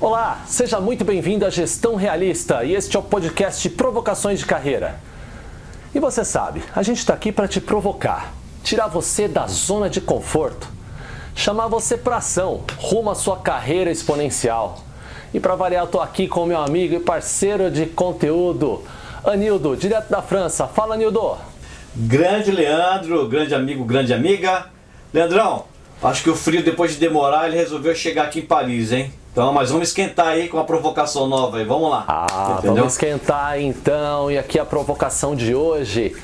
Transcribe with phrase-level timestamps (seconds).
[0.00, 5.00] Olá, seja muito bem-vindo à Gestão Realista e este é o podcast Provocações de Carreira.
[5.92, 8.32] E você sabe, a gente está aqui para te provocar,
[8.62, 10.68] tirar você da zona de conforto,
[11.34, 14.78] chamar você para ação, rumo à sua carreira exponencial.
[15.34, 18.84] E para variar, tô aqui com meu amigo e parceiro de conteúdo,
[19.24, 20.68] Anildo, direto da França.
[20.68, 21.36] Fala, Anildo!
[21.96, 24.66] Grande Leandro, grande amigo, grande amiga.
[25.12, 25.64] Leandrão,
[26.00, 29.12] acho que o frio, depois de demorar, ele resolveu chegar aqui em Paris, hein?
[29.32, 32.04] Então, mas vamos esquentar aí com a provocação nova aí, vamos lá.
[32.08, 32.74] Ah, Entendeu?
[32.76, 34.30] vamos esquentar então.
[34.30, 36.16] E aqui a provocação de hoje,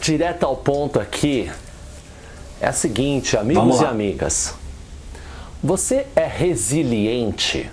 [0.00, 1.50] direto ao ponto aqui,
[2.60, 4.54] é a seguinte, amigos e amigas.
[5.62, 7.70] Você é resiliente?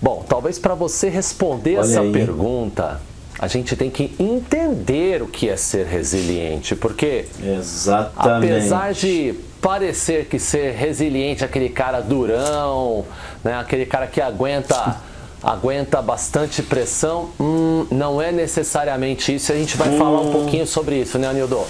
[0.00, 2.12] Bom, talvez para você responder Olha essa aí.
[2.12, 3.00] pergunta,
[3.38, 8.52] a gente tem que entender o que é ser resiliente, porque Exatamente.
[8.52, 13.04] apesar de parecer que ser resiliente, aquele cara durão,
[13.42, 14.96] né, aquele cara que aguenta
[15.42, 19.52] aguenta bastante pressão, hum, não é necessariamente isso.
[19.52, 19.98] A gente vai hum.
[19.98, 21.64] falar um pouquinho sobre isso, né, Anildo?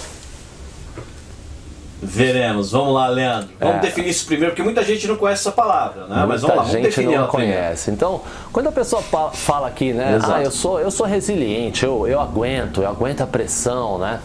[2.01, 2.71] Veremos.
[2.71, 3.49] Vamos lá, Leandro.
[3.59, 3.79] Vamos é.
[3.79, 6.15] definir isso primeiro, porque muita gente não conhece essa palavra, né?
[6.15, 7.91] Muita Mas vamos lá, vamos gente não conhece.
[7.91, 8.15] Primeiro.
[8.15, 8.21] Então,
[8.53, 9.01] quando a pessoa
[9.33, 10.15] fala aqui, né?
[10.15, 10.33] Exato.
[10.33, 14.21] Ah, eu sou, eu sou resiliente, eu, eu aguento, eu aguento a pressão, né?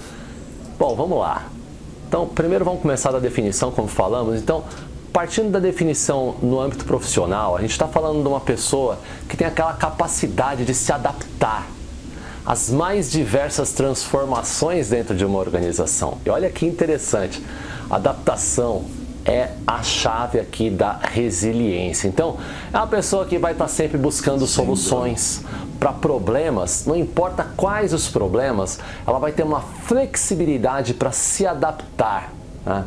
[0.78, 1.46] Bom, vamos lá.
[2.14, 4.40] Então, primeiro vamos começar da definição, como falamos.
[4.40, 4.62] Então,
[5.12, 9.44] partindo da definição no âmbito profissional, a gente está falando de uma pessoa que tem
[9.44, 11.66] aquela capacidade de se adaptar
[12.46, 16.18] às mais diversas transformações dentro de uma organização.
[16.24, 17.44] E olha que interessante,
[17.90, 18.84] adaptação
[19.24, 22.08] é a chave aqui da resiliência.
[22.08, 22.36] Então,
[22.72, 25.42] é uma pessoa que vai estar sempre buscando soluções
[25.80, 32.32] para problemas, não importa quais os problemas, ela vai ter uma flexibilidade para se adaptar.
[32.64, 32.84] Né?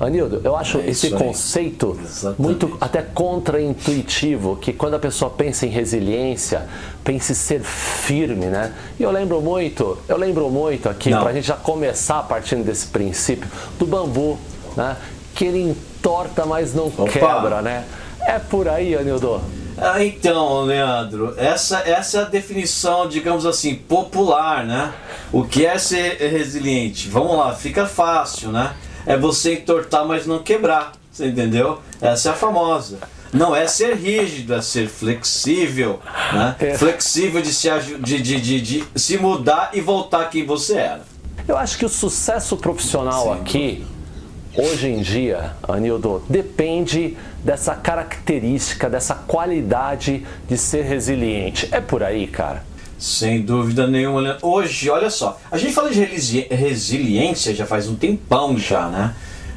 [0.00, 2.40] Anildo, eu acho é esse conceito Exatamente.
[2.40, 6.66] muito até contraintuitivo, que quando a pessoa pensa em resiliência,
[7.04, 8.72] pense ser firme, né?
[8.98, 12.86] E eu lembro muito, eu lembro muito aqui, para a gente já começar partindo desse
[12.86, 13.46] princípio,
[13.78, 14.38] do bambu,
[14.74, 14.96] né?
[15.40, 17.08] Que ele entorta, mas não Opa.
[17.08, 17.86] quebra, né?
[18.26, 19.40] É por aí, Anildo.
[19.78, 24.92] Ah, então, Leandro, essa, essa é a definição, digamos assim, popular, né?
[25.32, 27.08] O que é ser resiliente?
[27.08, 28.74] Vamos lá, fica fácil, né?
[29.06, 31.80] É você entortar, mas não quebrar, você entendeu?
[32.02, 32.98] Essa é a famosa.
[33.32, 36.00] Não é ser rígido, é ser flexível,
[36.34, 36.54] né?
[36.58, 36.74] É.
[36.76, 41.00] Flexível de se, de, de, de, de, se mudar e voltar quem você era.
[41.48, 43.40] Eu acho que o sucesso profissional Sim.
[43.40, 43.86] aqui
[44.60, 51.68] hoje em dia, Anildo, depende dessa característica, dessa qualidade de ser resiliente.
[51.72, 52.62] É por aí, cara?
[52.98, 54.36] Sem dúvida nenhuma.
[54.42, 56.04] Hoje, olha só, a gente fala de
[56.50, 59.14] resiliência já faz um tempão já, né?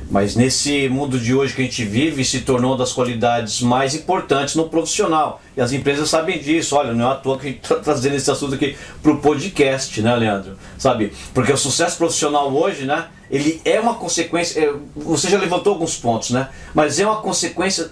[0.09, 3.95] Mas nesse mundo de hoje que a gente vive, se tornou uma das qualidades mais
[3.95, 5.41] importantes no profissional.
[5.57, 6.75] E as empresas sabem disso.
[6.75, 9.17] Olha, não é à toa que a gente está trazendo esse assunto aqui para o
[9.17, 10.57] podcast, né, Leandro?
[10.77, 11.13] Sabe?
[11.33, 13.07] Porque o sucesso profissional hoje, né?
[13.33, 14.61] Ele é uma consequência.
[14.63, 16.49] É, você já levantou alguns pontos, né?
[16.71, 17.89] Mas é uma consequência,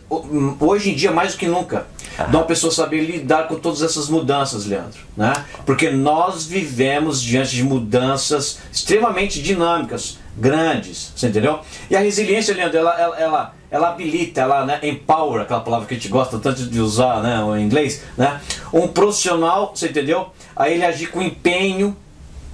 [0.60, 2.26] hoje em dia, mais do que nunca, ah.
[2.26, 5.00] de uma pessoa saber lidar com todas essas mudanças, Leandro.
[5.18, 5.34] Né?
[5.66, 11.60] Porque nós vivemos diante de mudanças extremamente dinâmicas grandes, você entendeu?
[11.90, 15.96] E a resiliência, Leandro, ela, ela, ela, ela habilita, ela né, empower, aquela palavra que
[15.96, 18.40] a gente gosta tanto de usar né, em inglês, né?
[18.72, 20.30] Um profissional, você entendeu?
[20.56, 21.98] A ele agir com empenho,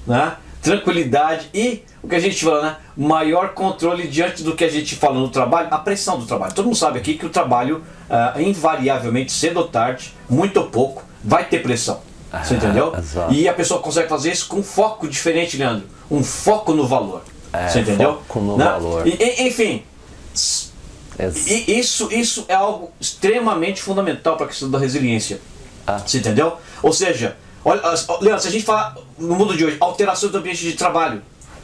[0.07, 0.37] né?
[0.61, 2.75] Tranquilidade e o que a gente fala, né?
[2.95, 6.53] Maior controle diante do que a gente fala no trabalho, a pressão do trabalho.
[6.53, 11.03] Todo mundo sabe aqui que o trabalho, uh, invariavelmente, cedo ou tarde, muito ou pouco,
[11.23, 12.01] vai ter pressão.
[12.31, 12.93] Você ah, entendeu?
[13.29, 15.87] E a pessoa consegue fazer isso com um foco diferente, Leandro.
[16.11, 17.23] Um foco no valor.
[17.53, 18.15] É, Você entendeu?
[18.15, 18.65] Foco no Não?
[18.65, 19.07] valor.
[19.07, 19.83] E, enfim,
[21.47, 25.39] e isso, isso é algo extremamente fundamental para a questão da resiliência.
[25.85, 25.99] Ah.
[25.99, 26.57] Você entendeu?
[26.83, 27.37] Ou seja,
[27.69, 27.81] olha,
[28.21, 31.21] Leandro, se a gente falar no mundo de hoje, alteração do ambiente de trabalho,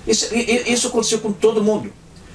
[0.07, 1.91] isso, isso aconteceu com todo mundo.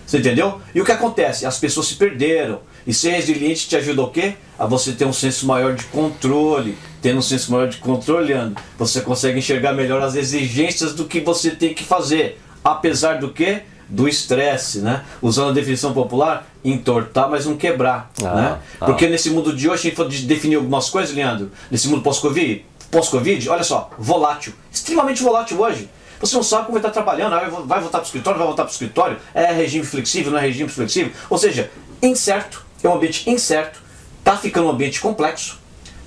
[0.07, 0.59] Você entendeu?
[0.75, 1.45] E o que acontece?
[1.45, 2.61] As pessoas se perderam.
[2.87, 4.37] E ser resiliente te ajuda o quê?
[4.59, 6.79] A você ter um senso maior de controle.
[7.03, 8.33] Tendo um senso maior de controle,
[8.79, 13.63] você consegue enxergar melhor as exigências do que você tem que fazer apesar do que?
[13.89, 15.05] Do estresse, né?
[15.23, 18.59] Usando a definição popular, entortar, mas não quebrar, ah, né?
[18.79, 18.87] Ah.
[18.87, 23.49] Porque nesse mundo de hoje, a gente definir algumas coisas, Leandro, nesse mundo pós-Covid, pós-Covid,
[23.49, 25.89] olha só, volátil, extremamente volátil hoje.
[26.21, 27.31] Você não sabe como vai estar trabalhando,
[27.67, 30.43] vai voltar para o escritório, vai voltar para o escritório, é regime flexível, não é
[30.43, 31.13] regime flexível.
[31.31, 31.71] Ou seja,
[32.03, 33.81] incerto, é um ambiente incerto,
[34.25, 35.59] tá ficando um ambiente complexo,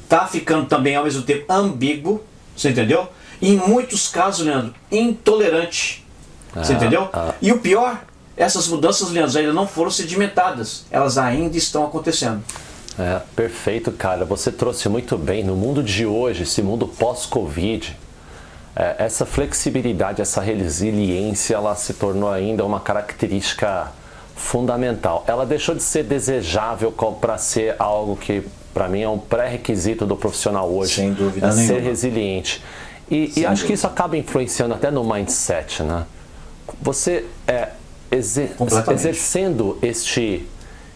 [0.10, 2.22] tá ficando também ao mesmo tempo ambíguo,
[2.56, 3.08] você entendeu?
[3.42, 6.06] E em muitos casos, Leandro, intolerante.
[6.54, 7.10] Você ah, entendeu?
[7.14, 7.34] Ah.
[7.42, 8.04] E o pior,
[8.36, 10.86] essas mudanças, Leandro, ainda não foram sedimentadas.
[10.92, 12.44] Elas ainda estão acontecendo.
[13.00, 14.26] É, perfeito, cara.
[14.26, 15.44] Você trouxe muito bem.
[15.44, 17.98] No mundo de hoje, esse mundo pós-Covid,
[18.76, 23.92] é, essa flexibilidade, essa resiliência, ela se tornou ainda uma característica
[24.36, 25.24] fundamental.
[25.28, 28.44] Ela deixou de ser desejável para ser algo que,
[28.74, 30.96] para mim, é um pré-requisito do profissional hoje.
[30.96, 31.68] Sem dúvida é nenhuma.
[31.68, 32.64] ser resiliente.
[33.10, 36.06] E, e acho que isso acaba influenciando até no mindset, né?
[36.82, 37.70] Você é,
[38.10, 38.52] exer
[38.90, 40.48] exercendo este,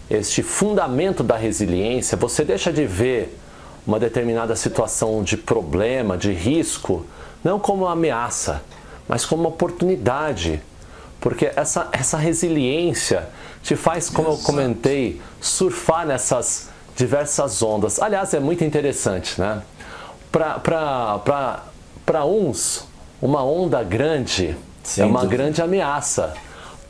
[0.09, 3.37] este fundamento da resiliência, você deixa de ver
[3.85, 7.05] uma determinada situação de problema, de risco,
[7.43, 8.61] não como uma ameaça,
[9.07, 10.61] mas como uma oportunidade.
[11.19, 13.29] Porque essa, essa resiliência
[13.63, 17.99] te faz, como eu comentei, surfar nessas diversas ondas.
[17.99, 19.61] Aliás, é muito interessante, né?
[20.31, 22.87] Para uns,
[23.21, 24.55] uma onda grande
[24.97, 25.37] é uma dúvida.
[25.43, 26.33] grande ameaça.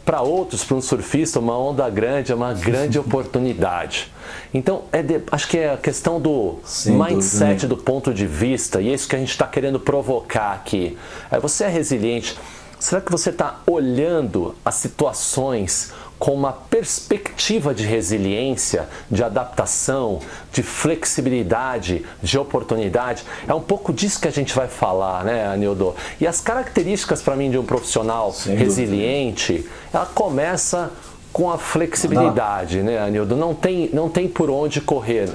[0.06, 4.12] Para outros, para um surfista, uma onda grande é uma grande oportunidade.
[4.54, 8.90] Então, é de, acho que é a questão do mindset, do ponto de vista, e
[8.90, 10.98] é isso que a gente está querendo provocar aqui.
[11.32, 12.38] É, você é resiliente.
[12.86, 20.20] Será que você está olhando as situações com uma perspectiva de resiliência, de adaptação,
[20.54, 23.24] de flexibilidade, de oportunidade.
[23.48, 25.96] É um pouco disso que a gente vai falar, né, Anildo?
[26.22, 29.72] E as características para mim de um profissional Sem resiliente, dúvida.
[29.92, 30.92] ela começa
[31.34, 32.84] com a flexibilidade, Não.
[32.84, 33.36] né, Anildo?
[33.36, 35.30] Não tem, não tem por onde correr.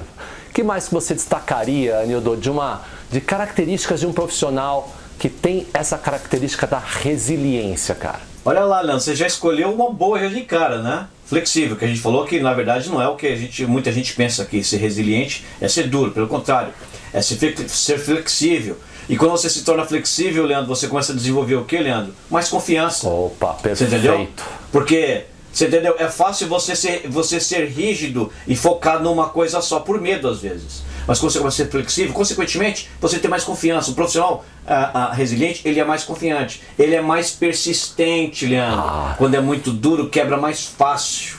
[0.49, 2.81] O que mais que você destacaria, Anildo, de uma
[3.11, 4.89] de características de um profissional
[5.21, 8.21] que tem essa característica da resiliência, cara?
[8.43, 11.05] Olha lá, Leandro, você já escolheu uma boa já de cara, né?
[11.27, 13.91] Flexível, que a gente falou que na verdade não é o que a gente, muita
[13.91, 16.73] gente pensa que ser resiliente é ser duro, pelo contrário,
[17.13, 18.79] é ser flexível.
[19.07, 22.15] E quando você se torna flexível, Leandro, você começa a desenvolver o que, Leandro?
[22.27, 23.07] Mais confiança.
[23.07, 23.91] Opa, perfeito.
[23.91, 24.27] Você entendeu?
[24.71, 25.95] Porque você entendeu?
[25.99, 30.39] É fácil você ser, você ser rígido e focar numa coisa só, por medo às
[30.39, 30.81] vezes.
[31.07, 33.91] Mas quando você começa a ser flexível, consequentemente, você tem mais confiança.
[33.91, 36.61] O profissional ah, ah, resiliente, ele é mais confiante.
[36.77, 38.79] Ele é mais persistente, Leandro.
[38.79, 39.15] Ah.
[39.17, 41.37] Quando é muito duro, quebra mais fácil.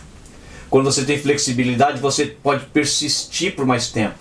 [0.68, 4.16] Quando você tem flexibilidade, você pode persistir por mais tempo.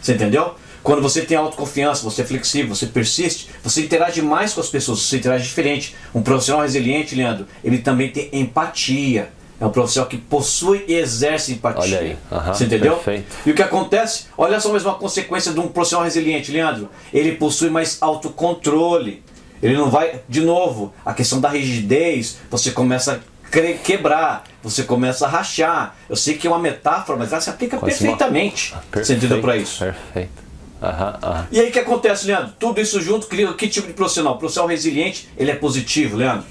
[0.00, 0.54] Você entendeu?
[0.82, 5.00] Quando você tem autoconfiança, você é flexível, você persiste, você interage mais com as pessoas,
[5.00, 5.94] você interage diferente.
[6.14, 9.30] Um profissional resiliente, Leandro, ele também tem empatia.
[9.60, 11.82] É um profissional que possui e exerce empatia.
[11.82, 12.18] Olha aí.
[12.30, 12.94] Uhum, Você entendeu?
[12.94, 13.36] Perfeito.
[13.44, 14.26] E o que acontece?
[14.36, 16.88] Olha só mesmo a consequência de um profissional resiliente, Leandro.
[17.12, 19.22] Ele possui mais autocontrole.
[19.60, 23.48] Ele não vai, de novo, a questão da rigidez, você começa a
[23.82, 25.96] quebrar, você começa a rachar.
[26.08, 28.72] Eu sei que é uma metáfora, mas ela se aplica Quase perfeitamente.
[28.72, 28.82] Uma...
[28.82, 29.78] Perfeito, Você entendeu para isso?
[29.80, 30.48] Perfeito.
[30.80, 31.44] Uhum, uhum.
[31.50, 32.52] E aí o que acontece, Leandro?
[32.56, 34.34] Tudo isso junto cria que tipo de profissional?
[34.34, 36.46] O profissional resiliente, ele é positivo, Leandro?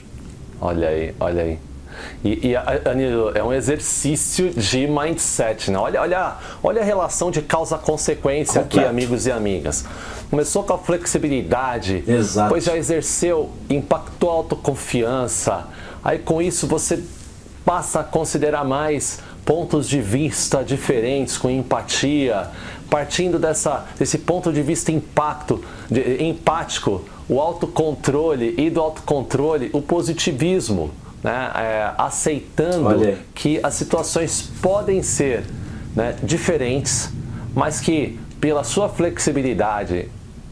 [0.60, 1.60] Olha aí, olha aí.
[2.24, 5.78] E, e Anilo, é um exercício de mindset, né?
[5.78, 9.86] Olha, olha, olha a relação de causa-consequência aqui, amigos e amigas.
[10.30, 12.48] Começou com a flexibilidade, Exato.
[12.48, 15.68] depois já exerceu, impactou a autoconfiança.
[16.04, 17.02] Aí com isso você
[17.66, 22.50] passa a considerar mais pontos de vista diferentes, com empatia,
[22.90, 29.82] partindo dessa, desse ponto de vista impacto, de, empático, o autocontrole e do autocontrole, o
[29.82, 30.92] positivismo,
[31.24, 31.52] né?
[31.56, 35.44] É, aceitando que as situações podem ser
[35.96, 37.12] né, diferentes,
[37.56, 40.10] mas que pela sua flexibilidade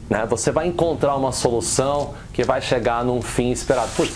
[0.10, 0.26] né?
[0.30, 3.90] Você vai encontrar uma solução que vai chegar num fim esperado.
[3.96, 4.12] Puxa,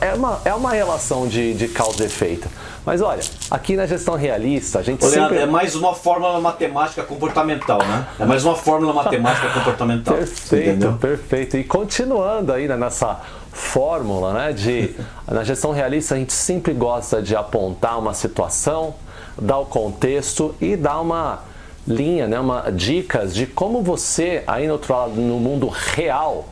[0.00, 2.48] é, é uma, é uma relação de, de causa e efeito.
[2.84, 5.38] Mas olha, aqui na gestão realista, a gente Ô, sempre...
[5.38, 8.06] é mais uma fórmula matemática comportamental, né?
[8.18, 10.16] É mais uma fórmula matemática comportamental.
[10.16, 10.92] perfeito, entendeu?
[10.94, 11.56] perfeito.
[11.56, 13.20] E continuando aí nessa
[13.52, 14.94] fórmula, né, de
[15.30, 18.94] na gestão realista a gente sempre gosta de apontar uma situação,
[19.40, 21.40] dar o contexto e dar uma
[21.86, 26.48] linha, né, uma, dicas de como você, aí no outro lado, no mundo real,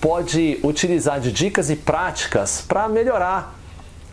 [0.00, 3.58] pode utilizar de dicas e práticas para melhorar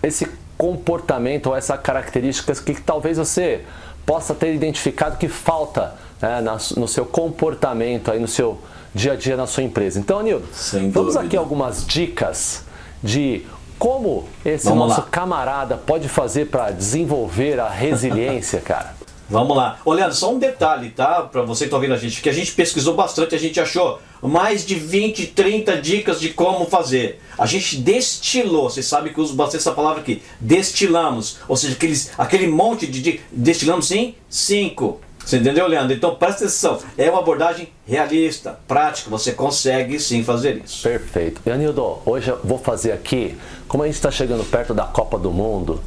[0.02, 3.64] esse comportamento ou essa característica que, que talvez você
[4.06, 6.42] possa ter identificado que falta né,
[6.78, 8.58] no seu comportamento, aí no seu
[8.96, 10.00] dia a dia na sua empresa.
[10.00, 10.48] Então, Nildo,
[10.92, 12.64] vamos aqui algumas dicas
[13.04, 13.46] de
[13.78, 15.08] como esse vamos nosso lá.
[15.12, 18.96] camarada pode fazer para desenvolver a resiliência, cara.
[19.30, 19.80] Vamos lá.
[19.84, 21.24] Olhando, só um detalhe, tá?
[21.24, 24.00] Para você que tá ouvindo a gente, que a gente pesquisou bastante, a gente achou
[24.22, 27.20] mais de 20, 30 dicas de como fazer.
[27.38, 31.74] A gente destilou, você sabe que eu uso bastante essa palavra aqui, destilamos, ou seja,
[31.74, 35.00] aqueles, aquele monte de dicas, destilamos em 5.
[35.26, 35.96] Você entendeu, Leandro?
[35.96, 36.80] Então presta atenção.
[36.98, 39.10] É uma abordagem realista, prática.
[39.10, 40.84] Você consegue sim fazer isso.
[40.84, 41.42] Perfeito.
[41.46, 43.38] E Anildo, hoje eu vou fazer aqui,
[43.68, 45.82] como a gente está chegando perto da Copa do Mundo,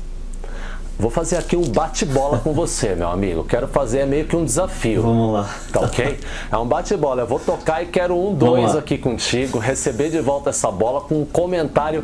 [0.99, 3.45] Vou fazer aqui um bate-bola com você, meu amigo.
[3.45, 5.03] Quero fazer meio que um desafio.
[5.03, 5.55] Vamos lá.
[5.71, 6.19] Tá ok?
[6.51, 7.21] É um bate-bola.
[7.23, 9.59] Eu vou tocar e quero um, dois aqui contigo.
[9.59, 12.03] Receber de volta essa bola com um comentário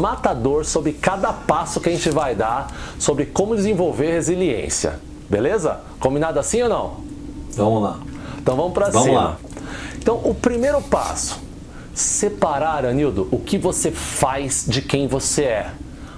[0.00, 2.66] matador sobre cada passo que a gente vai dar,
[2.98, 4.98] sobre como desenvolver resiliência.
[5.32, 5.80] Beleza?
[5.98, 6.96] Combinado assim ou não?
[7.56, 7.98] Vamos lá.
[8.38, 9.20] Então vamos pra vamos cima.
[9.20, 9.36] Lá.
[9.96, 11.40] Então, o primeiro passo:
[11.94, 15.70] separar, Anildo, o que você faz de quem você é.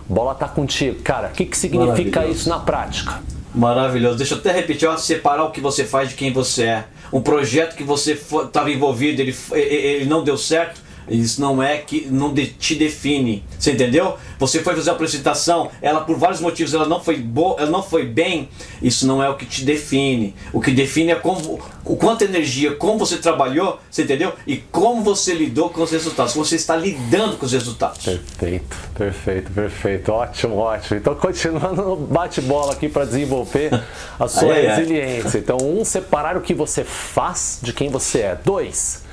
[0.08, 1.00] Bola tá contigo.
[1.02, 3.22] Cara, o que, que significa isso na prática?
[3.54, 4.18] Maravilhoso.
[4.18, 6.84] Deixa eu até repetir, ó, separar o que você faz de quem você é.
[7.12, 12.06] Um projeto que você estava envolvido, ele, ele não deu certo, isso não é que
[12.10, 13.44] não de, te define.
[13.58, 14.16] Você entendeu?
[14.38, 17.82] Você foi fazer a apresentação, ela por vários motivos ela não foi boa, ela não
[17.82, 18.48] foi bem.
[18.82, 20.34] Isso não é o que te define.
[20.52, 24.32] O que define é como, o quanto energia, como você trabalhou, você entendeu?
[24.46, 28.04] E como você lidou com os resultados, como você está lidando com os resultados.
[28.04, 30.12] Perfeito, perfeito, perfeito.
[30.12, 30.96] Ótimo, ótimo.
[30.96, 33.70] Então continuando no bate-bola aqui para desenvolver
[34.18, 35.38] a sua resiliência.
[35.38, 38.38] Então, um, separar o que você faz de quem você é.
[38.44, 39.03] Dois,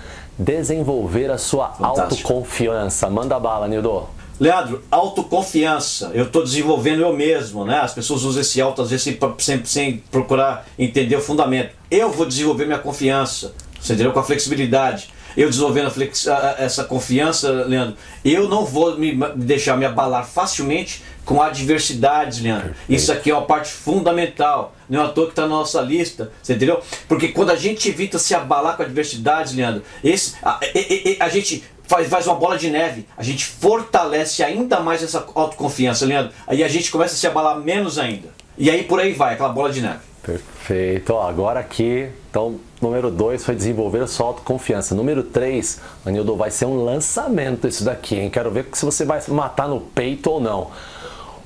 [0.42, 2.34] desenvolver a sua Fantástico.
[2.34, 3.10] autoconfiança.
[3.10, 4.08] Manda bala, Nildo.
[4.40, 6.10] Leandro, autoconfiança.
[6.16, 7.80] Eu estou desenvolvendo eu mesmo, né?
[7.80, 11.76] As pessoas usam esse auto às vezes sem, sem, sem, procurar entender o fundamento.
[11.92, 14.12] Eu vou desenvolver minha confiança, você entendeu?
[14.12, 15.10] Com a flexibilidade.
[15.36, 21.42] Eu desenvolvendo flex, essa confiança, Leandro, eu não vou me deixar me abalar facilmente com
[21.42, 22.74] adversidades, Leandro.
[22.90, 24.76] Isso aqui é uma parte fundamental.
[24.90, 26.82] Não é à toa que está na nossa lista, você entendeu?
[27.08, 31.30] Porque quando a gente evita se abalar com adversidades, Leandro, esse, a, a, a, a
[31.30, 36.34] gente faz, faz uma bola de neve, a gente fortalece ainda mais essa autoconfiança, Leandro.
[36.48, 38.30] Aí a gente começa a se abalar menos ainda.
[38.58, 40.00] E aí por aí vai, aquela bola de neve.
[40.24, 41.14] Perfeito.
[41.14, 44.96] Ó, agora aqui, então, número 2 foi desenvolver a sua autoconfiança.
[44.96, 48.30] Número 3, Anildo, vai ser um lançamento isso daqui, hein?
[48.30, 50.72] Quero ver se você vai matar no peito ou não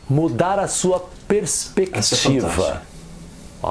[0.09, 2.47] mudar a sua perspectiva.
[2.47, 2.83] Essa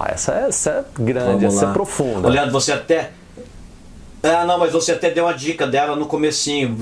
[0.09, 2.29] é, essa é, essa é grande, essa é profunda.
[2.29, 3.13] Olhando, você até
[4.23, 6.75] ah, não, mas você até deu uma dica dela no comecinho,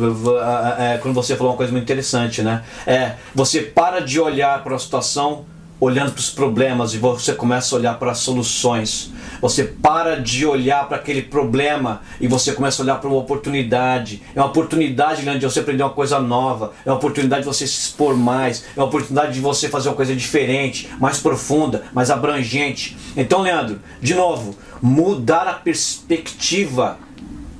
[0.79, 2.63] é, quando você falou uma coisa muito interessante, né?
[2.87, 5.45] É, você para de olhar para a situação
[5.81, 9.12] olhando para os problemas e você começa a olhar para as soluções.
[9.43, 14.23] Você para de olhar para aquele problema e você começa a olhar para uma oportunidade.
[14.37, 16.73] É uma oportunidade de você aprender uma coisa nova.
[16.87, 18.65] É uma oportunidade de você se expor mais.
[18.77, 22.97] É uma oportunidade de você fazer uma coisa diferente, mais profunda, mais abrangente.
[23.17, 26.99] Então, Leandro, de novo, mudar a perspectiva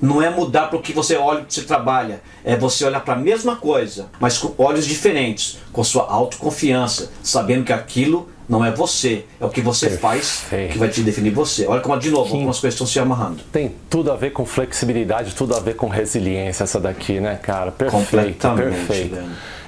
[0.01, 2.23] não é mudar para o que você olha, que você trabalha.
[2.45, 7.65] É você olhar para a mesma coisa, mas com olhos diferentes, com sua autoconfiança, sabendo
[7.65, 10.03] que aquilo não é você, é o que você Perfeito.
[10.03, 11.67] faz que vai te definir você.
[11.67, 13.43] Olha como, de novo, como as coisas estão se amarrando.
[13.51, 17.73] Tem tudo a ver com flexibilidade, tudo a ver com resiliência essa daqui, né, cara?
[17.73, 19.19] Perfeito, perfeito.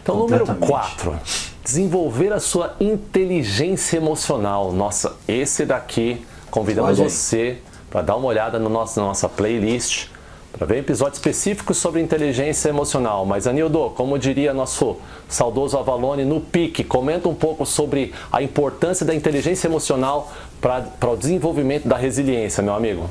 [0.02, 1.18] Então, número 4,
[1.64, 4.70] desenvolver a sua inteligência emocional.
[4.70, 7.56] Nossa, esse daqui, convidamos você
[7.90, 10.08] para dar uma olhada no nosso, na nossa playlist
[10.56, 13.26] para ver episódios específicos sobre inteligência emocional.
[13.26, 14.96] Mas, Anildo, como diria nosso
[15.28, 21.16] saudoso Avalone, no pique, comenta um pouco sobre a importância da inteligência emocional para o
[21.16, 23.10] desenvolvimento da resiliência, meu amigo.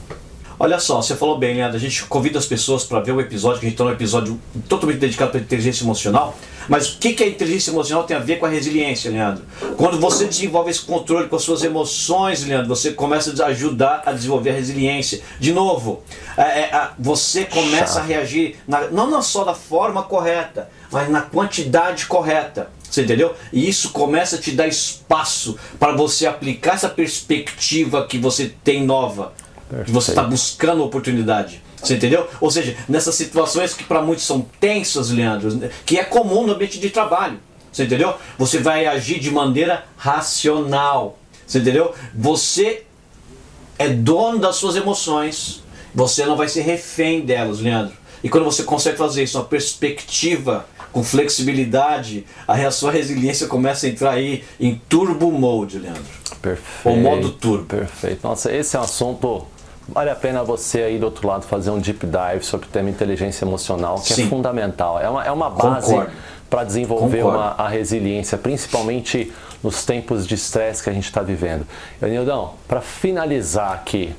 [0.59, 1.77] Olha só, você falou bem, Leandro.
[1.77, 4.39] A gente convida as pessoas para ver o episódio, que a gente está um episódio
[4.69, 6.35] totalmente dedicado para inteligência emocional.
[6.69, 9.43] Mas o que, que a inteligência emocional tem a ver com a resiliência, Leandro?
[9.75, 14.11] Quando você desenvolve esse controle com as suas emoções, Leandro, você começa a ajudar a
[14.11, 15.21] desenvolver a resiliência.
[15.39, 16.03] De novo,
[16.37, 22.05] é, é, você começa a reagir, na, não só da forma correta, mas na quantidade
[22.05, 22.69] correta.
[22.89, 23.33] Você entendeu?
[23.51, 28.83] E isso começa a te dar espaço para você aplicar essa perspectiva que você tem
[28.85, 29.33] nova.
[29.73, 29.91] Perfeito.
[29.91, 31.61] Você está buscando oportunidade.
[31.81, 32.27] Você entendeu?
[32.39, 36.79] Ou seja, nessas situações que para muitos são tensas, Leandro, que é comum no ambiente
[36.79, 37.39] de trabalho.
[37.71, 38.13] Você entendeu?
[38.37, 41.17] Você vai agir de maneira racional.
[41.45, 41.93] Você entendeu?
[42.15, 42.83] Você
[43.79, 45.63] é dono das suas emoções.
[45.93, 47.95] Você não vai ser refém delas, Leandro.
[48.23, 53.89] E quando você consegue fazer isso, uma perspectiva com flexibilidade, a sua resiliência começa a
[53.89, 56.03] entrar aí em turbo mode, Leandro.
[56.41, 56.85] Perfeito.
[56.85, 57.65] Ou modo turbo.
[57.65, 58.19] Perfeito.
[58.23, 59.47] Nossa, esse é um assunto
[59.87, 62.89] Vale a pena você aí do outro lado fazer um deep dive sobre o tema
[62.89, 64.25] inteligência emocional, que é Sim.
[64.25, 64.99] é fundamental.
[64.99, 65.95] É uma, é uma base
[66.49, 71.65] para desenvolver uma, a resiliência, principalmente nos tempos de estresse que a gente está vivendo.
[72.01, 74.15] Nildão, para finalizar aqui,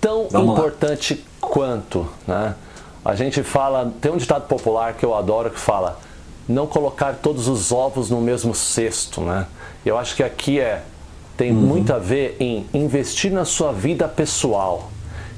[0.00, 1.48] tão Vamos importante lá.
[1.48, 2.54] quanto, né?
[3.04, 5.98] A gente fala, tem um ditado popular que eu adoro que fala:
[6.48, 9.46] não colocar todos os ovos no mesmo cesto, né?
[9.84, 10.82] Eu acho que aqui é
[11.38, 11.56] tem uhum.
[11.56, 14.90] muito a ver em investir na sua vida pessoal.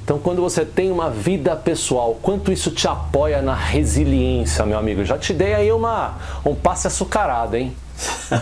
[0.03, 5.05] Então, quando você tem uma vida pessoal, quanto isso te apoia na resiliência, meu amigo?
[5.05, 7.73] Já te dei aí uma, um passe açucarado, hein?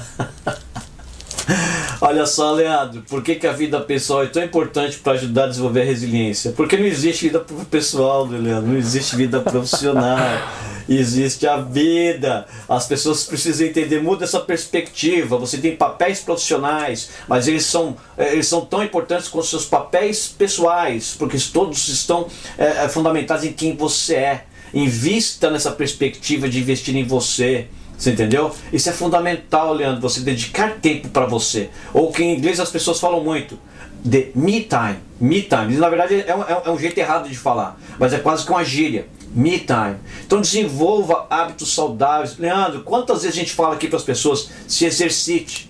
[2.00, 5.48] Olha só, Leandro, por que, que a vida pessoal é tão importante para ajudar a
[5.48, 6.54] desenvolver a resiliência?
[6.54, 10.18] Porque não existe vida pessoal, Leandro, não existe vida profissional.
[10.98, 12.46] existe a vida.
[12.68, 15.38] As pessoas precisam entender, muda essa perspectiva.
[15.38, 20.28] Você tem papéis profissionais, mas eles são, eh, eles são tão importantes quanto seus papéis
[20.28, 22.28] pessoais, porque todos estão
[22.58, 24.46] é, fundamentados em quem você é.
[24.74, 27.68] Invista nessa perspectiva de investir em você.
[27.98, 28.56] Você entendeu?
[28.72, 31.70] Isso é fundamental, Leandro, você dedicar tempo para você.
[31.94, 33.60] Ou que em inglês as pessoas falam muito,
[34.04, 35.00] de me time.
[35.20, 35.76] Me time.
[35.76, 38.64] Na verdade é um, é um jeito errado de falar, mas é quase que uma
[38.64, 39.08] gíria.
[39.34, 39.98] Me time.
[40.26, 42.38] Então desenvolva hábitos saudáveis.
[42.38, 45.70] Leandro, quantas vezes a gente fala aqui para as pessoas se exercite?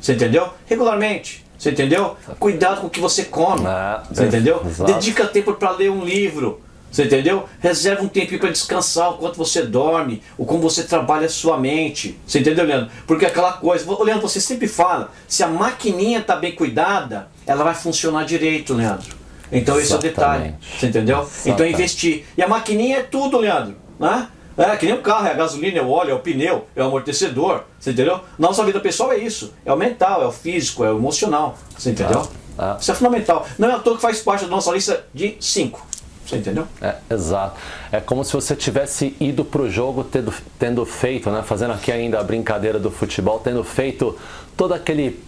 [0.00, 0.48] Você entendeu?
[0.66, 1.44] Regularmente.
[1.58, 2.16] Você entendeu?
[2.38, 3.66] Cuidado com o que você come.
[3.66, 4.62] É, você entendeu?
[4.64, 4.92] Exato.
[4.92, 6.60] Dedica tempo para ler um livro.
[6.90, 7.46] Você entendeu?
[7.60, 11.58] Reserva um tempinho para descansar, o quanto você dorme, o como você trabalha a sua
[11.58, 12.18] mente.
[12.26, 12.90] Você entendeu, Leandro?
[13.06, 17.74] Porque aquela coisa, Leandro, você sempre fala, se a maquininha está bem cuidada, ela vai
[17.74, 19.17] funcionar direito, Leandro.
[19.50, 20.54] Então esse é o detalhe.
[20.78, 21.18] Você entendeu?
[21.18, 21.50] Exatamente.
[21.50, 22.24] Então investir.
[22.36, 23.76] E a maquininha é tudo, Leandro.
[23.98, 24.28] Né?
[24.56, 26.82] É que nem o carro, é a gasolina, é o óleo, é o pneu, é
[26.82, 27.62] o amortecedor.
[27.78, 28.20] Você entendeu?
[28.36, 29.54] Nossa vida pessoal é isso.
[29.64, 31.56] É o mental, é o físico, é o emocional.
[31.78, 32.28] Você entendeu?
[32.58, 32.76] Ah, ah.
[32.80, 33.46] Isso é fundamental.
[33.56, 35.86] Não é à toa que faz parte da nossa lista de cinco.
[36.26, 36.66] Você entendeu?
[36.82, 37.58] É, exato.
[37.90, 41.90] É como se você tivesse ido para o jogo tendo, tendo feito, né, fazendo aqui
[41.90, 44.18] ainda a brincadeira do futebol, tendo feito
[44.56, 45.18] todo aquele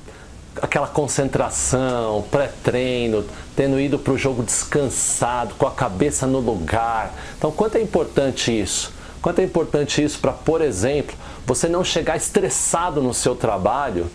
[0.62, 3.24] aquela concentração, pré-treino,
[3.56, 7.14] tendo ido para o jogo descansado, com a cabeça no lugar.
[7.36, 8.92] Então, quanto é importante isso?
[9.20, 11.14] Quanto é importante isso para, por exemplo,
[11.46, 14.06] você não chegar estressado no seu trabalho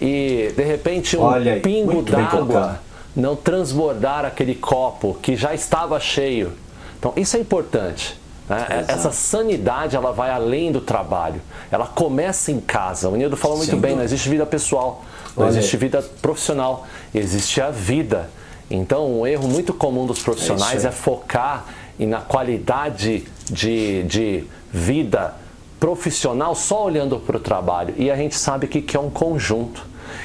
[0.00, 2.80] e de repente um Olha, pingo d'água
[3.14, 6.52] não transbordar aquele copo que já estava cheio.
[6.98, 8.18] Então, isso é importante.
[8.48, 8.84] Né?
[8.88, 11.40] Essa sanidade ela vai além do trabalho.
[11.70, 13.08] Ela começa em casa.
[13.08, 15.04] O Nildo falou muito Sem bem: não existe vida pessoal,
[15.36, 18.30] não Olha existe vida profissional, existe a vida.
[18.70, 21.66] Então, um erro muito comum dos profissionais é, é focar
[21.98, 25.34] na qualidade de, de vida
[25.78, 27.94] profissional só olhando para o trabalho.
[27.98, 29.84] E a gente sabe que, que é um conjunto.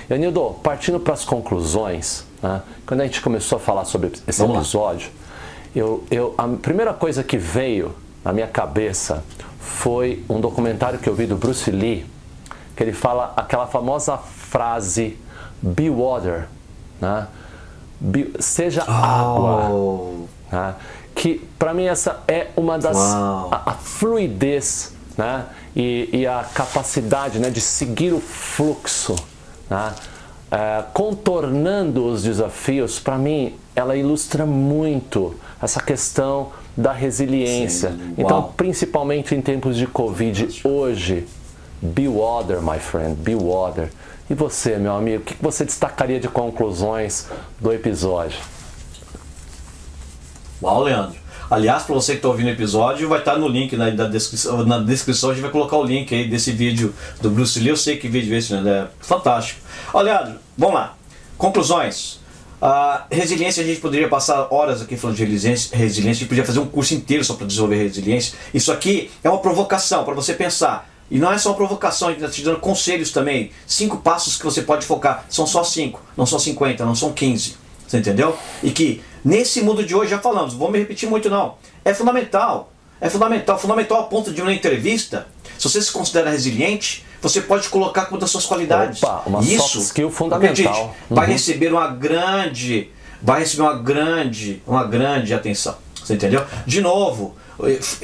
[0.10, 2.62] E, Nildo, partindo para as conclusões, né?
[2.86, 5.10] Quando a gente começou a falar sobre esse Vamos episódio,
[5.76, 7.94] eu, eu, a primeira coisa que veio
[8.28, 9.24] na minha cabeça
[9.58, 12.06] foi um documentário que eu vi do Bruce Lee,
[12.76, 15.18] que ele fala aquela famosa frase
[15.62, 16.50] Be water,
[17.00, 17.26] né?
[18.02, 18.92] Be, seja oh.
[18.92, 20.28] água.
[20.52, 20.76] Né?
[21.16, 22.98] Que para mim essa é uma das.
[22.98, 25.46] A, a, fluidez né?
[25.74, 29.16] e, e a capacidade né, de seguir o fluxo.
[29.70, 29.94] Né?
[30.52, 37.96] é, contornando os desafios, para mim, ela ilustra muito essa questão da resiliência.
[38.18, 41.26] Então, principalmente em tempos de Covid, hoje,
[41.82, 43.90] be water, my friend, be water.
[44.30, 47.28] E você, meu amigo, o que você destacaria de conclusões
[47.60, 48.38] do episódio?
[50.62, 51.18] Uau, Leandro.
[51.50, 54.06] Aliás, para você que está ouvindo o episódio, vai estar tá no link na, na,
[54.06, 55.30] descrição, na descrição.
[55.30, 57.70] A gente vai colocar o link aí desse vídeo do Bruce Lee.
[57.70, 58.70] Eu sei que vídeo é esse, né?
[58.70, 59.62] É fantástico.
[59.94, 60.96] Olha, Leandro, vamos lá.
[61.38, 62.20] Conclusões.
[62.60, 66.44] Uh, resiliência, a gente poderia passar horas aqui falando de resiliência, resiliência, a gente podia
[66.44, 68.38] fazer um curso inteiro só para desenvolver resiliência.
[68.54, 70.90] Isso aqui é uma provocação para você pensar.
[71.10, 73.52] E não é só uma provocação, a gente está te dando conselhos também.
[73.66, 75.26] Cinco passos que você pode focar.
[75.30, 77.56] São só cinco, não são 50, não são 15.
[77.88, 78.38] Você entendeu?
[78.62, 81.56] E que nesse mundo de hoje, já falamos, vou me repetir muito não.
[81.86, 82.74] É fundamental.
[83.00, 85.28] É fundamental, fundamental a ponto de uma entrevista.
[85.58, 89.02] Se você se considera resiliente, você pode colocar como das suas qualidades.
[89.02, 90.96] Opa, uma Isso, skill fundamental.
[91.10, 91.16] Uhum.
[91.16, 95.76] vai receber uma grande, vai receber uma grande, uma grande atenção.
[96.04, 96.46] Você entendeu?
[96.66, 97.36] De novo,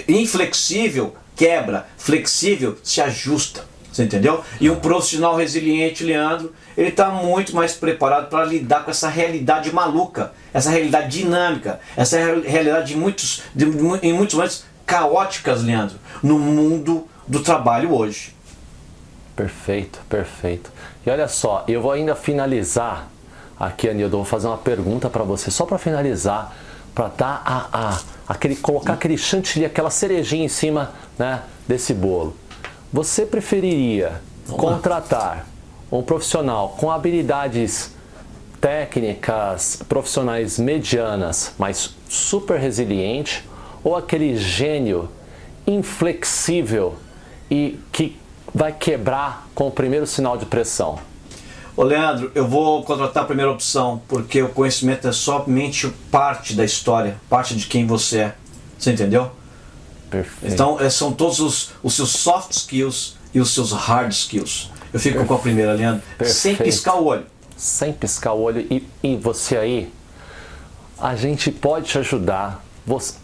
[0.08, 3.66] inflexível quebra, flexível se ajusta.
[3.92, 4.44] Você entendeu?
[4.60, 9.72] E um profissional resiliente, Leandro, ele está muito mais preparado para lidar com essa realidade
[9.72, 13.66] maluca, essa realidade dinâmica, essa realidade de muitos, de,
[14.02, 18.34] em muitos momentos caóticas, Leandro, no mundo do trabalho hoje.
[19.36, 20.72] Perfeito, perfeito.
[21.06, 23.10] E olha só, eu vou ainda finalizar
[23.60, 26.56] aqui, Anildo, vou fazer uma pergunta para você, só para finalizar,
[26.94, 32.36] para dar a, a, aquele, colocar aquele chantilly, aquela cerejinha em cima né, desse bolo.
[32.92, 35.48] Você preferiria contratar
[35.92, 37.92] um profissional com habilidades
[38.62, 43.44] técnicas profissionais medianas, mas super resiliente,
[43.84, 45.10] ou aquele gênio
[45.66, 46.96] inflexível
[47.50, 48.18] e que
[48.54, 51.00] vai quebrar com o primeiro sinal de pressão?
[51.76, 56.64] Ô Leandro, eu vou contratar a primeira opção, porque o conhecimento é somente parte da
[56.64, 58.36] história, parte de quem você é.
[58.78, 59.32] Você entendeu?
[60.10, 60.54] Perfeito.
[60.54, 64.70] Então, é, são todos os, os seus soft skills e os seus hard skills.
[64.94, 66.04] Eu fico com a primeira, Leandro.
[66.16, 66.38] Perfeito.
[66.38, 67.26] Sem piscar o olho.
[67.58, 68.62] Sem piscar o olho.
[68.70, 69.92] E, e você aí,
[71.00, 72.64] a gente pode te ajudar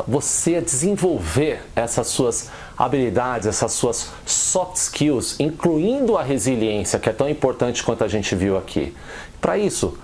[0.07, 7.13] você a desenvolver essas suas habilidades, essas suas soft skills, incluindo a resiliência, que é
[7.13, 8.95] tão importante quanto a gente viu aqui.
[9.41, 9.97] Para isso,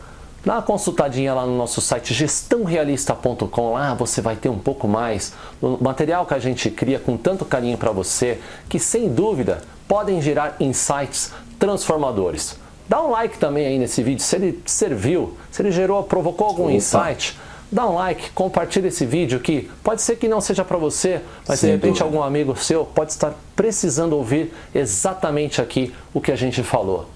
[0.46, 5.34] Dá uma consultadinha lá no nosso site gestãorealista.com, lá você vai ter um pouco mais
[5.60, 10.22] do material que a gente cria com tanto carinho para você, que sem dúvida podem
[10.22, 12.60] gerar insights transformadores.
[12.88, 16.66] Dá um like também aí nesse vídeo, se ele serviu, se ele gerou, provocou algum
[16.66, 16.74] Opa.
[16.74, 17.36] insight,
[17.72, 21.60] dá um like, compartilha esse vídeo que pode ser que não seja para você, mas
[21.60, 22.06] Sem de repente dúvida.
[22.06, 27.10] algum amigo seu pode estar precisando ouvir exatamente aqui o que a gente falou.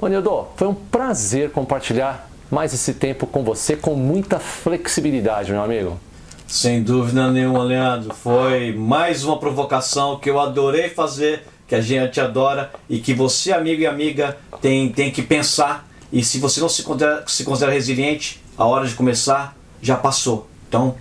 [0.00, 5.98] Bonildo, foi um prazer compartilhar mais esse tempo com você com muita flexibilidade, meu amigo.
[6.46, 8.12] Sem dúvida nenhuma, Leandro.
[8.14, 13.52] Foi mais uma provocação que eu adorei fazer, que a gente adora e que você,
[13.52, 15.88] amigo e amiga, tem, tem que pensar.
[16.12, 20.48] E se você não se considera, se considera resiliente, a hora de começar já passou.
[20.68, 20.94] Então,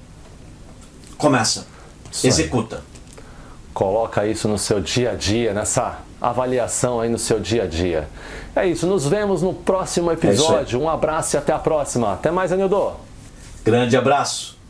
[1.17, 1.67] começa.
[2.11, 2.77] Isso executa.
[2.77, 2.81] Aí.
[3.73, 8.09] Coloca isso no seu dia a dia, nessa avaliação aí no seu dia a dia.
[8.55, 10.79] É isso, nos vemos no próximo é episódio.
[10.79, 12.13] É um abraço e até a próxima.
[12.13, 12.93] Até mais, Anildo.
[13.63, 14.60] Grande abraço.